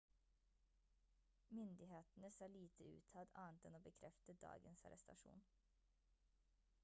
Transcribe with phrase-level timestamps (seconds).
[1.57, 5.45] myndighetene sa lite utad annet enn å bekrefte dagens arrestasjon